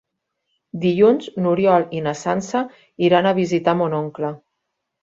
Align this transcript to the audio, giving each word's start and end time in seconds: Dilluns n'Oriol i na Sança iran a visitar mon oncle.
Dilluns 0.85 1.27
n'Oriol 1.45 1.85
i 1.99 2.01
na 2.09 2.15
Sança 2.25 2.65
iran 3.11 3.31
a 3.35 3.39
visitar 3.45 3.79
mon 3.85 3.99
oncle. 4.05 4.35